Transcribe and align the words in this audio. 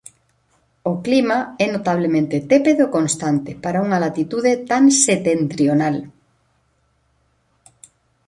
O 0.91 0.93
clima 1.05 1.37
é 1.65 1.67
notablemente 1.69 2.37
tépedo 2.51 2.81
e 2.87 2.93
constante 2.97 3.51
para 3.63 3.81
unha 3.85 4.01
latitude 4.05 4.51
tan 4.69 4.83
setentrional. 5.05 5.95